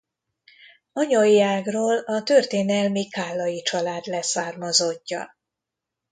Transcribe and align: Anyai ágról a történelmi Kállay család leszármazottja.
Anyai 0.93 1.41
ágról 1.41 1.97
a 1.97 2.23
történelmi 2.23 3.07
Kállay 3.07 3.61
család 3.61 4.05
leszármazottja. 4.05 5.35